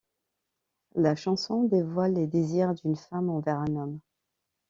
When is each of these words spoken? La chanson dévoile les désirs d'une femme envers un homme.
La 0.95 1.15
chanson 1.15 1.65
dévoile 1.65 2.13
les 2.15 2.25
désirs 2.25 2.73
d'une 2.73 2.95
femme 2.95 3.29
envers 3.29 3.59
un 3.59 3.75
homme. 3.75 3.99